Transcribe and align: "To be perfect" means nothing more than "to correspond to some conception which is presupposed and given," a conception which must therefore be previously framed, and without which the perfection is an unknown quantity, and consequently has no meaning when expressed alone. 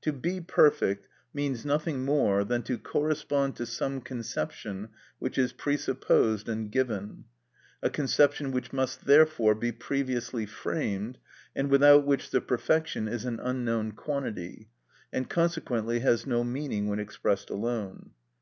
"To 0.00 0.10
be 0.14 0.40
perfect" 0.40 1.06
means 1.34 1.66
nothing 1.66 2.02
more 2.06 2.44
than 2.44 2.62
"to 2.62 2.78
correspond 2.78 3.56
to 3.56 3.66
some 3.66 4.00
conception 4.00 4.88
which 5.18 5.36
is 5.36 5.52
presupposed 5.52 6.48
and 6.48 6.72
given," 6.72 7.26
a 7.82 7.90
conception 7.90 8.52
which 8.52 8.72
must 8.72 9.04
therefore 9.04 9.54
be 9.54 9.72
previously 9.72 10.46
framed, 10.46 11.18
and 11.54 11.68
without 11.68 12.06
which 12.06 12.30
the 12.30 12.40
perfection 12.40 13.06
is 13.06 13.26
an 13.26 13.38
unknown 13.38 13.92
quantity, 13.92 14.70
and 15.12 15.28
consequently 15.28 16.00
has 16.00 16.26
no 16.26 16.42
meaning 16.42 16.88
when 16.88 16.98
expressed 16.98 17.50
alone. 17.50 18.12